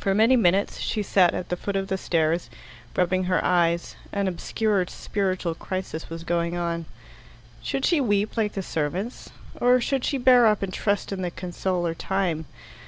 For 0.00 0.16
many 0.16 0.34
minutes 0.34 0.80
she 0.80 1.04
sat 1.04 1.32
at 1.32 1.48
the 1.48 1.56
foot 1.56 1.76
of 1.76 1.86
the 1.86 1.96
stairs, 1.96 2.50
rubbing 2.96 3.26
her 3.30 3.38
eyes. 3.44 3.94
An 4.10 4.26
obscure 4.26 4.84
spiritual 4.88 5.54
crisis 5.54 6.10
was 6.10 6.24
going 6.24 6.56
on. 6.56 6.86
Should 7.62 7.84
she 7.86 8.00
weep 8.00 8.36
like 8.36 8.54
the 8.54 8.62
servants? 8.64 9.30
Or 9.60 9.80
should 9.80 10.04
she 10.04 10.18
bear 10.18 10.48
up 10.48 10.64
and 10.64 10.72
trust 10.74 11.12
in 11.12 11.22
the 11.22 11.30
consoler 11.30 11.94
Time? 11.94 12.46